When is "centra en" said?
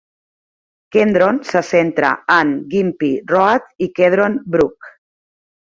1.61-2.49